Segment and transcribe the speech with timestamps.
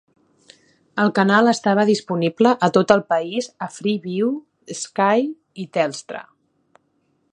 [1.03, 4.33] El canal estava disponible a tot el país a Freeview,
[4.81, 5.23] Sky
[5.65, 6.25] i Telstra.